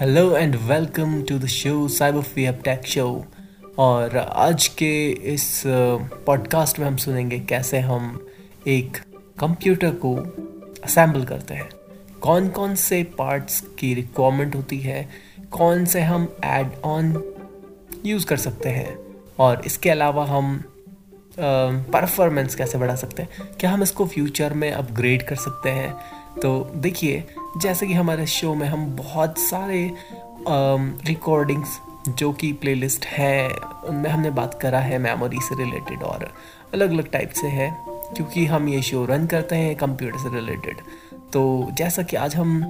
Hello 0.00 0.36
and 0.36 0.54
welcome 0.56 1.22
to 1.22 1.38
the 1.38 1.46
show 1.46 1.88
cyber 1.88 2.22
free 2.22 2.44
up 2.46 2.60
tech 2.64 2.86
show 2.86 3.24
और 3.78 4.16
आज 4.18 4.66
के 4.68 5.10
इस 5.10 5.62
पॉडकास्ट 6.26 6.78
में 6.78 6.86
हम 6.86 6.96
सुनेंगे 6.96 7.38
कैसे 7.38 7.78
हम 7.78 8.26
एक 8.66 8.96
कंप्यूटर 9.38 9.90
को 9.90 10.14
असेंबल 10.84 11.24
करते 11.24 11.54
हैं। 11.54 11.68
कौन 12.20 12.48
कौन 12.48 12.74
से 12.74 13.02
पार्ट्स 13.18 13.60
की 13.78 13.94
रिक्वायरमेंट 13.94 14.56
होती 14.56 14.78
है, 14.80 15.08
कौन 15.50 15.84
से 15.84 16.00
हम 16.00 16.36
एड 16.44 16.70
ऑन 16.84 17.34
यूज़ 18.06 18.26
कर 18.26 18.36
सकते 18.36 18.68
हैं। 18.68 18.98
और 19.38 19.62
इसके 19.66 19.90
अलावा 19.90 20.24
हम 20.26 20.62
परफॉर्मेंस 21.38 22.54
कैसे 22.54 22.78
बढ़ा 22.78 22.96
सकते 22.96 23.22
हैं। 23.22 23.48
क्या 23.60 23.70
हम 23.70 23.82
इसको 23.82 24.06
फ्यूचर 24.06 24.54
में 24.54 24.70
अपग्रेड 24.72 25.26
कर 25.26 25.36
सकते 25.36 25.70
हैं। 25.70 25.94
तो 26.42 26.70
देखिए 26.76 27.24
जैसे 27.56 27.86
कि 27.86 27.92
हमारे 27.92 28.26
शो 28.26 28.54
में 28.54 28.66
हम 28.68 28.84
बहुत 28.96 29.38
सारे 29.38 29.90
रिकॉर्डिंग्स 30.48 31.78
जो 32.08 32.32
कि 32.32 32.52
प्लेलिस्ट 32.52 33.04
है, 33.06 33.48
उनमें 33.48 34.08
हमने 34.10 34.30
बात 34.30 34.58
करा 34.62 34.78
है 34.78 34.98
मेमोरी 34.98 35.40
से 35.40 35.56
रिलेटेड 35.56 36.02
और 36.02 36.32
अलग 36.74 36.90
अलग 36.90 37.10
टाइप 37.10 37.30
से 37.30 37.46
है, 37.48 37.70
क्योंकि 37.86 38.44
हम 38.46 38.68
ये 38.68 38.80
शो 38.82 39.04
रन 39.04 39.26
करते 39.26 39.56
हैं 39.56 39.74
कंप्यूटर 39.76 40.18
से 40.18 40.34
रिलेटेड 40.34 40.80
तो 41.32 41.68
जैसा 41.72 42.02
कि 42.02 42.16
आज 42.16 42.36
हम 42.36 42.60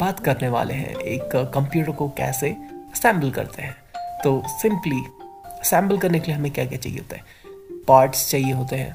बात 0.00 0.20
करने 0.20 0.48
वाले 0.48 0.74
हैं, 0.74 0.94
एक 0.94 1.36
कंप्यूटर 1.54 1.92
को 1.92 2.08
कैसे 2.08 2.50
असेंबल 2.50 3.30
करते 3.30 3.62
हैं 3.62 3.74
तो 4.22 4.42
सिंपली 4.48 5.02
असेंबल 5.50 5.98
करने 5.98 6.20
के 6.20 6.26
लिए 6.26 6.36
हमें 6.36 6.50
क्या 6.50 6.64
क्या 6.66 6.78
चाहिए 6.78 6.98
होता 6.98 7.16
है? 7.16 7.22
पार्ट्स 7.88 8.30
चाहिए 8.30 8.52
होते 8.52 8.76
हैं 8.76 8.94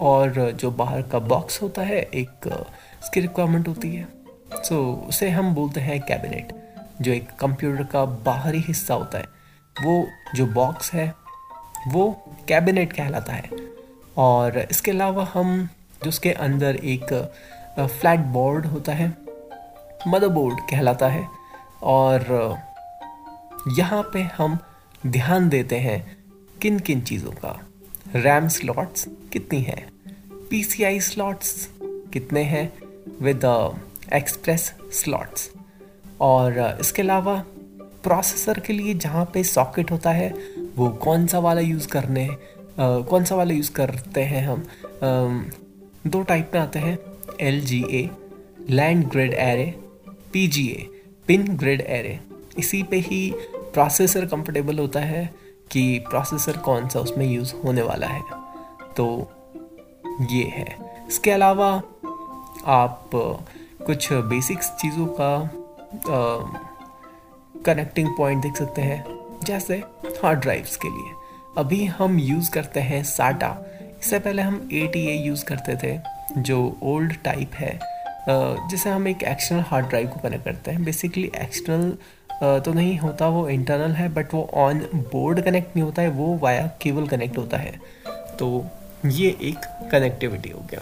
और 0.00 0.50
जो 0.52 0.70
बाहर 0.70 1.02
का 1.02 1.18
बॉक्स 1.18 1.60
होता 1.62 1.82
है, 1.82 2.00
एक, 2.00 2.46
उसकी 3.02 3.20
रिक्वायरमेंट 3.20 3.68
होती 3.68 3.94
है। 3.94 4.06
सो 4.52 5.02
so, 5.02 5.08
उसे 5.08 5.30
हम 5.30 5.54
बोलते 5.54 5.80
हैं 5.80 6.00
कैबिनेट 6.02 6.74
जो 7.02 7.12
एक 7.12 7.30
कंप्यूटर 7.40 7.84
का 7.84 8.04
बाहरी 8.04 8.58
हिस्सा 8.58 8.94
होता 8.94 9.18
है। 9.18 9.24
वो 9.84 10.08
जो 10.34 10.46
बॉक्स 10.46 10.92
है 10.92 11.14
वो 11.88 12.24
कैबिनेट 12.48 12.92
कहलाता 12.92 13.32
है। 13.32 13.50
और 14.16 14.58
इसके 14.70 14.90
अलावा 14.90 15.30
हम 15.34 15.68
जो 16.04 16.08
उसके 16.08 16.32
अंदर 16.32 16.76
एक 16.76 17.32
फ्लैट 17.80 18.20
बोर्ड 18.20 18.66
होता 18.66 18.92
है 18.92 19.16
मदरबोर्ड 20.08 20.60
कहलाता 20.60 21.08
है। 21.08 21.28
और 21.82 22.20
यहाँ 23.78 24.10
पे 24.12 24.22
हम 24.22 24.58
ध्यान 25.06 25.48
देते 25.48 25.76
हैं 25.76 26.16
किन 26.62 26.78
किन 26.78 27.00
चीज़ों 27.00 27.30
का। 27.30 27.60
रैम 28.14 28.48
स्लॉट्स 28.48 29.08
कितनी 29.32 29.62
है? 29.62 29.88
पीसीआई 30.50 31.00
स्लॉट्स 31.00 31.70
कितने 31.84 32.42
हैं? 32.42 32.72
विद 33.22 33.44
एक्सप्रेस 34.12 34.74
स्लॉट्स 34.92 35.50
और 36.20 36.78
इसके 36.80 37.02
अलावा 37.02 37.44
प्रोसेसर 38.02 38.58
के 38.58 38.72
लिए 38.72 38.94
जहाँ 38.94 39.30
पे 39.34 39.44
सॉकेट 39.44 39.90
होता 39.90 40.10
है 40.10 40.34
वो 40.76 40.88
कौन 40.88 41.26
सा 41.26 41.38
वाला 41.38 41.60
यूज़ 41.60 41.88
करने 41.88 42.28
uh, 42.28 43.04
कौन 43.06 43.24
सा 43.24 43.34
वाला 43.34 43.54
यूज़ 43.54 43.72
करते 43.72 44.20
हैं 44.20 44.48
हम? 44.48 44.62
Uh, 44.62 45.56
दो 46.06 46.22
टाइप 46.22 46.50
में 46.54 46.60
आते 46.60 46.78
हैं 46.78 46.98
L 47.40 47.60
G 47.60 47.84
A 47.90 48.10
land 48.70 49.08
grid 49.08 49.34
array 49.34 49.74
P 50.32 50.48
G 50.48 50.68
A 50.68 50.90
pin 51.26 51.56
grid 51.56 51.80
array 51.80 52.20
इसी 52.58 52.82
पे 52.82 52.96
ही 52.96 53.34
प्रोसेसर 53.54 54.26
कंफर्टेबल 54.26 54.78
होता 54.78 55.00
है 55.00 55.34
कि 55.70 55.98
प्रोसेसर 55.98 56.56
कौन 56.56 56.88
सा 56.88 57.00
उसमें 57.00 57.26
यूज़ 57.26 57.54
होने 57.54 57.82
वाला 57.82 58.06
है। 58.06 58.22
तो 58.96 59.32
ये 60.30 60.44
है। 60.44 60.78
इसके 61.08 61.30
अलावा 61.30 61.82
आप 62.66 63.10
कुछ 63.88 64.12
बेसिक्स 64.12 64.70
चीज़ों 64.80 65.06
का 65.20 65.28
कनेक्टिंग 67.66 68.08
पॉइंट 68.16 68.42
देख 68.42 68.56
सकते 68.56 68.82
हैं 68.82 69.04
जैसे 69.44 69.76
हार्ड 70.22 70.40
ड्राइव्स 70.40 70.76
के 70.76 70.88
लिए। 70.88 71.12
अभी 71.58 71.84
हम 71.84 72.18
यूज़ 72.18 72.50
करते 72.50 72.80
हैं 72.80 73.02
साटा 73.04 73.48
इससे 74.00 74.18
पहले 74.18 74.42
हम 74.42 74.68
ए 74.72 74.86
टी 74.86 75.06
ए 75.06 75.14
यूज़ 75.26 75.44
करते 75.44 75.76
थे 75.82 75.96
जो 76.40 76.58
ओल्ड 76.82 77.14
टाइप 77.24 77.54
है 77.54 77.78
जिसे 78.68 78.90
हम 78.90 79.08
एक 79.08 79.22
एक्सटर्नल 79.22 79.64
हार्ड 79.68 79.86
ड्राइव 79.86 80.08
को 80.08 80.20
कनेक्ट 80.20 80.44
करते 80.44 80.70
हैं। 80.70 80.84
बेसिकली 80.84 81.30
एक्सटर्नल 81.36 82.60
तो 82.60 82.72
नहीं 82.72 82.98
होता 82.98 83.28
वो 83.28 83.48
इंटरनल 83.48 83.92
है 83.92 84.08
बट 84.14 84.34
वो 84.34 84.48
ऑन 84.56 84.80
बोर्ड 85.12 85.40
कनेक्ट 85.44 85.76
नहीं 85.76 85.84
होता 85.84 86.02
है 86.02 86.10
वो 86.10 86.36
वाया 86.42 86.66
केबल 86.82 87.08
कनेक्ट 87.08 87.38
होता 87.38 87.56
है। 87.56 87.72
तो 88.38 88.66
ये 89.06 89.36
एक 89.42 89.88
कनेक्टिविटी 89.92 90.50
हो 90.50 90.66
गया। 90.70 90.80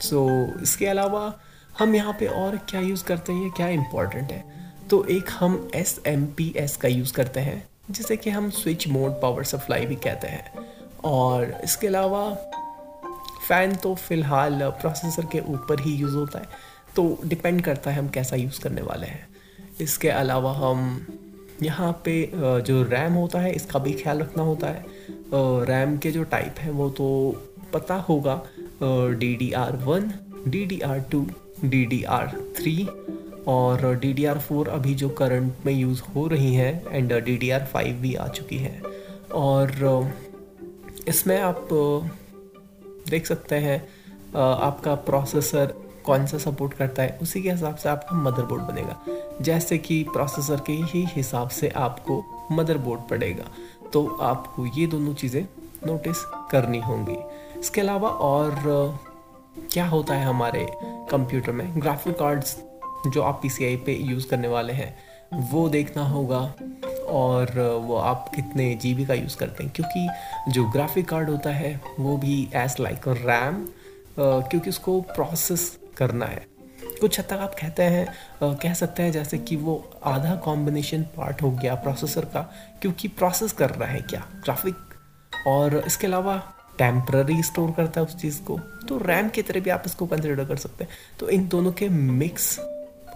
सो 0.00 0.26
so, 0.26 0.62
इसके 0.62 0.86
अलावा 0.86 1.32
हम 1.78 1.94
यहाँ 1.94 2.12
पे 2.20 2.26
और 2.26 2.56
क्या 2.68 2.80
यूज़ 2.80 3.04
करते 3.04 3.32
हैं? 3.32 3.42
ये 3.44 3.50
क्या 3.56 3.68
इम्पोर्टेंट 3.68 4.30
है? 4.32 4.44
तो 4.90 5.04
एक 5.06 5.30
हम 5.30 5.68
एस 5.74 6.00
एम 6.06 6.24
पी 6.36 6.52
एस 6.56 6.76
का 6.76 6.88
यूज़ 6.88 7.12
करते 7.14 7.40
हैं, 7.40 7.62
जिसे 7.90 8.16
कि 8.16 8.30
हम 8.30 8.48
स्विच 8.50 8.86
मोड 8.88 9.20
पावर 9.22 9.44
सप्लाई 9.44 9.86
भी 9.86 9.96
कहते 9.96 10.28
हैं। 10.28 10.64
और 11.04 11.60
इसके 11.64 11.86
अलावा 11.86 12.22
फ़ैन 13.48 13.74
तो 13.74 13.94
फ़िलहाल 13.96 14.60
प्रोसेसर 14.80 15.26
के 15.32 15.40
ऊपर 15.48 15.80
ही 15.80 15.94
यूज़ 15.94 16.14
होता 16.14 16.38
है 16.38 16.74
तो 16.96 17.18
डिपेंड 17.24 17.62
करता 17.62 17.90
है 17.90 17.98
हम 17.98 18.08
कैसा 18.08 18.36
यूज़ 18.36 18.60
करने 18.60 18.82
वाले 18.82 19.06
हैं। 19.06 19.26
इसके 19.80 20.08
अलावा 20.10 20.52
हम 20.54 21.06
यहाँ 21.62 21.92
पे 22.04 22.30
जो 22.34 22.82
रैम 22.84 23.12
होता 23.14 23.40
है, 23.40 23.52
इसका 23.52 23.78
भी 23.78 23.92
ख्याल 23.94 24.18
रखना 24.20 24.42
होता 24.42 24.66
है। 24.66 24.84
रैम 25.66 25.96
के 25.98 26.10
जो 26.10 26.22
टाइप 26.24 26.58
हैं, 26.58 26.70
वो 26.70 26.88
तो 26.90 27.08
पता 27.72 27.94
होगा 28.08 28.42
D 28.82 29.34
D 29.36 29.52
R 29.54 29.76
one 29.84 30.12
D 30.48 30.64
D 30.66 30.80
R 30.80 31.00
two 31.10 31.26
D 31.64 31.84
D 31.86 32.02
R 32.04 32.26
three 32.56 32.88
और 33.48 33.94
डी 33.96 34.12
डी 34.12 34.24
आर 34.24 34.38
फोर 34.38 34.68
अभी 34.68 34.94
जो 34.94 35.08
करंट 35.18 35.66
में 35.66 35.72
यूज़ 35.72 36.02
हो 36.14 36.26
रही 36.26 36.54
हैं 36.54 36.86
and 36.88 37.12
D 37.14 37.36
D 37.36 37.50
R 37.50 37.64
five 37.64 37.96
भी 37.96 38.14
आ 38.14 38.26
चुकी 38.28 38.58
है। 38.58 38.80
और 39.34 39.70
इसमें 41.08 41.38
आप 41.40 41.68
देख 43.10 43.26
सकते 43.26 43.56
हैं 43.56 43.78
आपका 44.36 44.94
प्रोसेसर 44.94 45.74
कौन 46.06 46.26
सा 46.26 46.38
सपोर्ट 46.38 46.72
करता 46.74 47.02
है, 47.02 47.18
उसी 47.22 47.42
के 47.42 47.50
हिसाब 47.50 47.76
से 47.76 47.88
आपका 47.88 48.16
मदरबोर्ड 48.16 48.62
बनेगा। 48.62 48.96
जैसे 49.42 49.78
कि 49.78 50.02
प्रोसेसर 50.12 50.60
के 50.66 50.72
ही 50.72 51.04
हिसाब 51.06 51.48
से 51.50 51.68
आपको 51.68 52.22
मदरबोर्ड 52.52 53.00
पड़ेगा। 53.10 53.50
तो 53.92 54.06
आपको 54.22 54.66
ये 54.78 54.86
दोनों 54.86 55.14
चीज़ें 55.14 55.42
नोटिस 55.86 56.24
करनी 56.50 56.80
होंगी। 56.80 57.16
इसके 57.60 57.80
अलावा 57.80 58.08
और 58.08 58.54
क्या 59.72 59.86
होता 59.88 60.14
है 60.14 60.24
हमारे 60.24 60.66
कंप्यूटर 61.10 61.52
में। 61.52 61.80
ग्राफिक 61.80 62.18
कार्ड्स 62.18 62.56
जो 63.06 63.22
आप 63.22 63.40
पी 63.42 63.76
पे 63.76 63.94
यूज़ 63.94 64.28
करने 64.28 64.48
वाले 64.48 64.72
हैं, 64.72 64.96
वो 65.50 65.68
देखना 65.68 66.02
होगा 66.04 66.40
और 67.08 67.58
वो 67.82 67.96
आप 67.96 68.30
कितने 68.34 68.74
जीबी 68.74 69.04
का 69.06 69.14
यूज़ 69.14 69.36
करते 69.36 69.64
हैं। 69.64 69.72
क्योंकि 69.76 70.52
जो 70.52 70.64
ग्राफिक 70.70 71.08
कार्ड 71.08 71.30
होता 71.30 71.50
है, 71.50 71.80
वो 72.00 72.16
भी 72.16 72.42
एज 72.54 72.76
लाइक 72.80 73.08
रैम 73.08 73.66
क्योंकि 74.18 74.70
उसको 74.70 75.00
प्रोसेस 75.00 75.78
करना 75.96 76.26
है। 76.26 76.46
कुछ 77.00 77.18
हद 77.20 77.26
तक 77.26 77.32
आप 77.32 77.54
कहते 77.54 77.82
हैं 77.82 78.56
कह 78.56 78.74
सकते 78.74 79.02
हैं 79.02 79.12
जैसे 79.12 79.38
कि 79.38 79.56
वो 79.56 79.74
आधा 80.04 80.34
कॉम्बिनेशन 80.36 81.02
पार्ट 81.16 81.42
हो 81.42 81.50
गया 81.52 81.74
प्रोसेसर 81.74 82.24
का, 82.24 82.40
क्योंकि 82.80 83.08
प्रोसेस 83.08 83.52
कर 83.52 83.70
रहा 83.70 83.88
है 83.88 84.00
क्या 84.00 84.26
ग्राफिक 84.34 85.46
और 85.46 85.76
इसके 85.86 86.06
अलावा 86.06 86.42
टेम्प्ररी 86.78 87.42
स्टोर 87.42 87.70
करता 87.70 88.00
है 88.00 88.06
उस 88.06 88.16
चीज़ 88.20 88.40
को 88.42 88.58
तो 88.88 88.98
रैम 88.98 89.28
की 89.28 89.42
तरह 89.42 89.60
भी 89.60 89.70
आप 89.70 89.82
इसको 89.86 90.06
कंसिडर 90.06 90.44
कर 90.44 90.56
सकते 90.56 90.84
हैं। 90.84 90.90
तो 91.20 91.28
इन 91.28 91.46
दोनों 91.48 91.72
के 91.72 91.88
मिक्स 91.88 92.58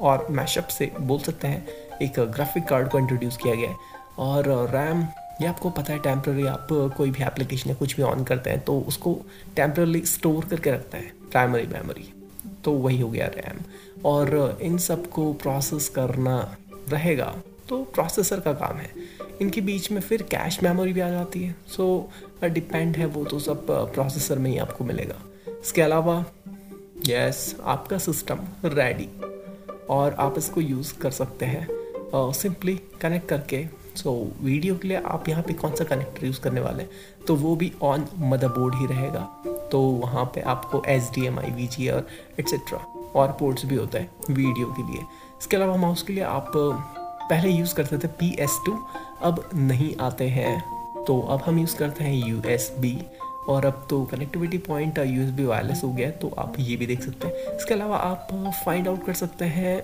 और 0.01 0.27
मैशअप 0.31 0.69
से 0.69 0.91
बोल 1.01 1.19
सकते 1.21 1.49
हैं, 1.49 1.67
एक 2.03 2.19
ग्राफिक 2.19 2.65
कार्ड 2.65 2.89
को 2.89 2.99
इंट्रोड्यूस 2.99 3.37
किया 3.37 3.55
गया 3.55 3.71
है। 3.71 3.77
और 4.19 4.49
रैम 4.71 5.07
ये 5.43 5.47
आपको 5.47 5.71
पता 5.71 5.93
है 5.93 5.99
टेम्प्ररी 5.99 6.47
आप 6.47 6.67
कोई 6.97 7.11
भी 7.11 7.23
एप्लीकेशन 7.25 7.71
या 7.71 7.75
कुछ 7.75 7.97
भी 7.97 8.03
ऑन 8.03 8.25
करते 8.25 8.51
हैं 8.51 8.61
तो 8.61 8.79
उसको 8.89 9.15
टेम्प्ररी 9.57 10.01
स्टोर 10.07 10.45
करके 10.45 10.71
रखता 10.71 10.99
है 10.99 11.13
प्राइमरी 11.31 11.67
मेमोरी 11.67 12.13
तो 12.65 12.73
वही 12.73 13.01
हो 13.01 13.09
गया 13.11 13.27
रैम 13.27 13.61
और 14.05 14.59
इन 14.63 14.77
सबको 14.79 15.33
प्रोसेस 15.33 15.89
करना 15.89 16.37
रहेगा 16.89 17.33
तो 17.69 17.83
प्रोसेसर 17.95 18.41
का 18.41 18.53
काम 18.53 18.77
है। 18.77 18.91
इनके 19.41 19.61
बीच 19.61 19.91
में 19.93 20.01
फिर 20.01 20.23
कैश 20.23 20.63
मेमोरी 20.63 20.93
भी 20.93 21.01
आ 21.01 21.09
जाती 21.11 21.43
है। 21.45 21.55
सो 21.67 22.11
so, 22.43 22.49
डिपेंड 22.49 22.97
है 22.97 23.07
वो 23.07 23.25
तो 23.25 23.39
सब 23.39 23.67
प्रोसेसर 23.71 24.39
में 24.39 24.51
ही 24.51 24.59
आपको 24.59 24.85
मिलेगा। 24.85 25.21
इसके 25.63 25.83
अलावा 25.83 26.25
यस 27.07 27.55
yes, 27.55 27.61
आपका 27.65 27.99
सिस्टम 27.99 28.41
रेडी 28.65 29.09
और 29.91 30.15
आप 30.15 30.39
इसको 30.39 30.61
यूज़ 30.61 30.95
कर 30.99 31.11
सकते 31.11 31.47
हैं। 31.47 31.67
सिंपली 32.15 32.81
कनेक्ट 33.01 33.29
करके 33.29 33.65
सो 33.97 34.11
so, 34.11 34.45
वीडियो 34.45 34.77
के 34.77 34.89
लिए 34.89 34.97
आप 34.97 35.29
यहाँ 35.29 35.43
पे 35.43 35.53
कौन 35.53 35.75
सा 35.75 35.85
कनेक्टर 35.85 36.27
यूज़ 36.27 36.41
करने 36.41 36.61
वाले 36.61 36.83
हैं? 36.83 36.91
तो 37.27 37.35
वो 37.37 37.55
भी 37.57 37.73
ऑन 37.83 38.07
मदरबोर्ड 38.19 38.75
ही 38.75 38.87
रहेगा। 38.87 39.21
तो 39.73 39.81
वहाँ 39.81 40.25
पे 40.25 40.41
आपको 40.41 40.83
H 40.89 41.11
D 41.15 41.27
M 41.27 41.39
I 41.41 41.51
V 41.51 41.67
G 41.67 41.89
और 41.89 42.07
एट्सेट्रा 42.41 42.79
और 43.17 43.33
पोर्ट्स 43.41 43.65
भी 43.65 43.77
होता 43.77 43.99
है 43.99 44.11
वीडियो 44.31 44.67
के 44.67 44.83
लिए। 44.93 45.03
इसके 45.41 45.57
अलावा 45.57 45.77
माउस 45.77 46.03
के 46.03 46.13
लिए 46.13 46.25
आप 46.25 46.53
पहले 47.31 47.51
यूज़ 47.51 47.75
करते 47.75 47.99
थे 47.99 48.09
पी 48.21 48.35
एस 48.41 48.59
टू 48.67 48.79
अब 49.23 49.49
नहीं 49.55 49.95
आते 50.03 50.29
हैं। 50.31 50.61
तो 51.07 51.21
अब 51.23 51.43
हम 51.43 51.59
यूज़ 51.59 51.77
करते 51.77 52.05
हैं 52.05 52.29
यू 52.29 52.43
एस 52.49 52.71
बी 52.79 52.97
और 53.49 53.65
अब 53.67 53.87
तो 53.91 54.03
connectivity 54.05 54.59
point 54.61 54.99
U 54.99 55.23
S 55.23 55.31
B 55.31 55.45
wireless 55.45 55.81
हो 55.85 55.91
गया 55.93 56.07
है 56.09 56.13
तो 56.19 56.29
आप 56.39 56.55
ये 56.59 56.77
भी 56.77 56.87
देख 56.87 57.03
सकते 57.03 57.29
हैं। 57.29 57.57
इसके 57.57 57.75
अलावा 57.75 57.97
आप 57.99 58.29
फाइंड 58.65 58.89
आउट 58.89 59.05
कर 59.07 59.15
सकते 59.15 59.45
हैं 59.47 59.81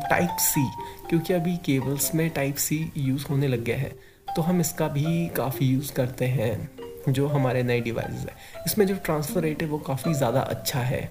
टाइप 0.00 0.36
सी 0.40 0.66
क्योंकि 1.08 1.34
अभी 1.34 1.56
केबल्स 1.64 2.14
में 2.14 2.28
टाइप 2.30 2.56
सी 2.58 2.80
यूज़ 2.96 3.26
होने 3.30 3.48
लग 3.48 3.64
गया 3.64 3.76
है। 3.76 3.92
तो 4.28 4.42
हम 4.42 4.60
इसका 4.60 4.88
भी 4.88 5.28
काफ़ी 5.36 5.66
यूज़ 5.66 5.92
करते 5.92 6.24
हैं, 6.26 6.68
जो 7.08 7.26
हमारे 7.28 7.62
नए 7.62 7.80
डिवाइस 7.80 8.20
है। 8.20 8.34
इसमें 8.66 8.86
जो 8.86 8.94
ट्रांसफ़र 8.96 9.42
रेट 9.42 9.62
है, 9.62 9.68
वो 9.68 9.78
काफ़ी 9.78 10.14
ज़्यादा 10.14 10.40
अच्छा 10.42 10.80
है। 10.80 11.02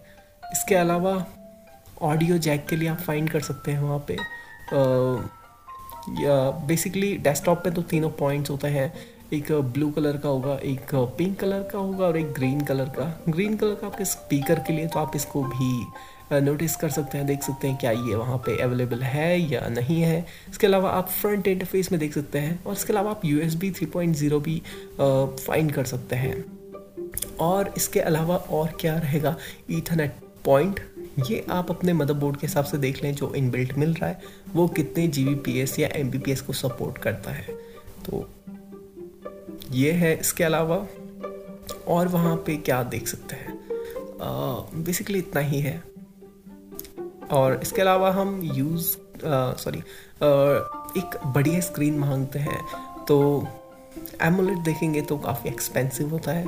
इसके 0.43 0.75
अलावा 0.75 1.25
ऑडियो 2.01 2.37
जैक 2.39 2.65
के 2.67 2.75
लिए 2.75 2.89
आप 2.89 2.99
फाइंड 2.99 3.29
कर 3.29 3.41
सकते 3.41 3.71
हैं 3.71 3.81
वहाँ 3.81 4.05
पे 4.07 4.17
बेसिकली 6.09 7.15
डेस्कटॉप 7.17 7.63
पे 7.63 7.71
तो 7.71 7.81
तीनों 7.83 8.09
पॉइंट्स 8.19 8.49
होते 8.49 8.67
हैं। 8.69 8.93
एक 9.33 9.51
ब्लू 9.51 9.89
कलर 9.91 10.17
का 10.17 10.29
होगा, 10.29 10.53
एक 10.55 10.93
पिंक 11.17 11.39
कलर 11.39 11.63
का 11.71 11.79
होगा 11.79 12.05
और 12.05 12.17
एक 12.17 12.31
ग्रीन 12.33 12.61
कलर 12.61 12.89
का। 12.97 13.05
ग्रीन 13.29 13.55
कलर 13.57 13.75
का 13.75 13.87
आपके 13.87 14.05
स्पीकर 14.05 14.59
के 14.59 14.73
लिए 14.73 14.87
तो 14.87 14.99
आप 14.99 15.15
इसको 15.15 15.43
भी 15.45 16.41
नोटिस 16.41 16.75
कर 16.75 16.89
सकते 16.89 17.17
हैं, 17.17 17.25
देख 17.27 17.43
सकते 17.43 17.67
हैं 17.67 17.77
क्या 17.77 17.91
ये 17.91 18.15
वहाँ 18.15 18.37
पे 18.37 18.57
अवेलेबल 18.61 19.01
है 19.03 19.39
या 19.41 19.67
नहीं 19.69 20.01
है। 20.01 20.25
इसके 20.49 20.67
अलावा 20.67 20.89
आप 20.91 21.09
फ्रंट 21.11 21.47
इंटरफेस 21.47 21.91
में 21.91 21.99
देख 21.99 22.13
सकते 22.13 22.39
हैं 22.39 22.63
और 22.63 22.73
इसके 22.73 22.93
अलावा 22.93 23.11
आप 23.11 23.25
U 23.25 23.39
S 23.39 23.55
B 23.55 23.71
three 23.71 23.85
point 23.87 24.15
zero 24.15 24.39
भी 24.39 24.61
फाइंड 24.99 25.71
कर 25.71 25.85
सकते 25.85 26.15
हैं। 26.15 26.43
और 27.39 27.73
इसके 27.77 27.99
अलावा 28.01 28.35
और 28.35 28.77
क्या 28.79 28.97
रहेगा? 28.97 29.35
ईथरनेट 29.71 30.15
पॉइंट 30.45 30.79
ये 31.25 31.45
आप 31.49 31.69
अपने 31.71 31.93
मदरबोर्ड 31.93 32.37
के 32.37 32.47
हिसाब 32.47 32.65
से 32.65 32.77
देख 32.77 33.03
लें 33.03 33.13
जो 33.15 33.33
इनबिल्ट 33.33 33.73
मिल 33.73 33.93
रहा 33.93 34.09
है, 34.09 34.21
वो 34.53 34.67
कितने 34.67 35.07
जीबीपीएस 35.07 35.79
या 35.79 35.89
एमबीपीएस 35.95 36.41
को 36.41 36.53
सपोर्ट 36.53 36.97
करता 36.97 37.31
है। 37.31 37.47
तो 38.05 38.29
ये 39.71 39.91
है 39.91 40.15
इसके 40.19 40.43
अलावा, 40.43 40.85
और 41.87 42.07
वहाँ 42.07 42.35
पे 42.35 42.57
क्या 42.57 42.83
देख 42.83 43.07
सकते 43.07 43.35
हैं। 43.35 43.57
बेसिकली 44.83 45.19
इतना 45.19 45.41
ही 45.41 45.59
है। 45.59 45.83
और 47.31 47.59
इसके 47.61 47.81
अलावा 47.81 48.11
हम 48.11 48.41
यूज़ 48.43 48.85
सॉरी 49.59 49.79
एक 50.99 51.17
बढ़िया 51.25 51.59
स्क्रीन 51.59 51.97
मांगते 51.99 52.39
हैं। 52.39 52.61
तो 53.07 53.47
एमोलेट 54.21 54.57
देखेंगे 54.57 55.01
तो 55.01 55.17
काफ़ी 55.17 55.49
एक्सपेंसिव 55.49 56.09
होता 56.09 56.31
है। 56.31 56.45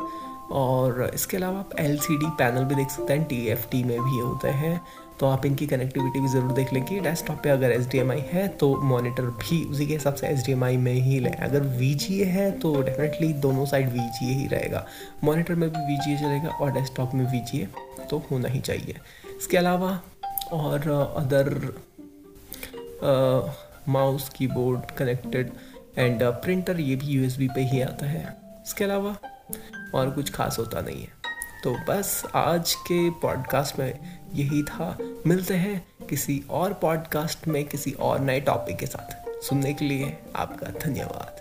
और 0.51 1.09
इसके 1.13 1.37
अलावा 1.37 1.59
आप 1.59 1.75
एलसीडी 1.79 2.25
पैनल 2.37 2.63
भी 2.63 2.75
देख 2.75 2.89
सकते 2.89 3.13
हैं 3.13 3.23
टीएफटी 3.27 3.83
में 3.83 3.99
भी 3.99 4.19
होते 4.19 4.49
हैं। 4.61 4.81
तो 5.19 5.25
आप 5.27 5.45
इनकी 5.45 5.65
कनेक्टिविटी 5.67 6.19
भी 6.19 6.27
ज़रूर 6.27 6.51
देख 6.53 6.71
लेंगे। 6.73 6.99
डेस्कटॉप 6.99 7.39
पे 7.43 7.49
अगर 7.49 7.71
एच 7.71 7.95
है 8.31 8.47
तो 8.57 8.75
मॉनिटर 8.83 9.23
भी 9.39 9.63
उसी 9.65 9.85
के 9.87 9.93
हिसाब 9.93 10.13
से 10.15 10.27
एच 10.27 10.49
में 10.49 10.93
ही 10.93 11.19
लें 11.19 11.31
अगर 11.31 11.61
वीजीए 11.77 12.25
है 12.25 12.51
तो 12.59 12.73
डेफिनेटली 12.81 13.31
दोनों 13.41 13.65
साइड 13.65 13.89
वीजीए 13.89 14.33
ही 14.33 14.47
रहेगा। 14.47 14.85
मॉनिटर 15.23 15.55
में 15.55 15.69
भी 15.69 15.79
वीजीए 15.87 16.17
चलेगा 16.17 16.49
और 16.51 16.71
डेस्कटॉप 16.71 17.13
में 17.13 17.25
वीजीए 17.31 17.67
तो 18.09 18.23
होना 18.31 18.47
ही 18.47 18.59
चाहिए। 18.61 18.95
इसके 19.37 19.57
अलावा 19.57 19.99
और 20.53 20.89
other 21.17 21.73
mouse 23.89 24.29
keyboard 24.29 24.91
connected 24.97 25.51
and 25.97 26.23
printer 26.23 26.79
ये 26.79 26.95
भी 26.95 27.07
यूएसबी 27.07 27.47
पे 27.47 27.61
ही 27.63 27.81
आता 27.81 28.05
है। 28.05 28.23
इसके 28.65 28.83
अलावा 28.83 29.15
और 29.95 30.11
कुछ 30.11 30.31
खास 30.31 30.59
होता 30.59 30.81
नहीं 30.81 31.01
है। 31.01 31.13
तो 31.63 31.75
बस 31.89 32.23
आज 32.35 32.73
के 32.73 33.09
पॉडकास्ट 33.09 33.79
में 33.79 34.19
यही 34.33 34.63
था। 34.63 34.97
मिलते 35.27 35.53
हैं 35.53 35.87
किसी 36.09 36.43
और 36.49 36.73
पॉडकास्ट 36.73 37.47
में 37.47 37.65
किसी 37.65 37.91
और 37.91 38.19
नए 38.19 38.41
टॉपिक 38.41 38.77
के 38.77 38.85
साथ। 38.85 39.29
सुनने 39.43 39.73
के 39.73 39.85
लिए 39.85 40.19
आपका 40.35 40.67
धन्यवाद। 40.67 41.38